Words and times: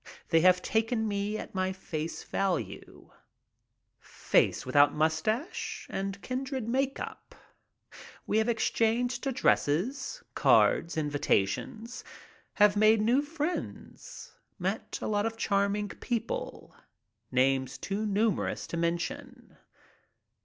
They 0.29 0.41
have 0.41 0.63
taken 0.63 1.07
me 1.07 1.37
at 1.37 1.53
my 1.53 1.71
face 1.71 2.23
value— 2.23 3.11
face 4.31 4.65
without 4.65 4.95
mustache 4.95 5.85
and 5.91 6.19
kindred 6.23 6.67
make 6.67 6.99
up. 6.99 7.35
We 8.25 8.39
have 8.39 8.49
exchanged 8.49 9.27
addresses, 9.27 10.23
cards, 10.33 10.97
invitations; 10.97 12.03
have 12.55 12.75
made 12.75 12.99
new 12.99 13.21
friends, 13.21 14.31
met 14.57 14.97
a 15.03 15.07
lot 15.07 15.27
of 15.27 15.37
charming 15.37 15.89
people, 15.89 16.75
names 17.31 17.77
too 17.77 18.03
numerous 18.07 18.65
to 18.65 18.77
mention. 18.77 19.55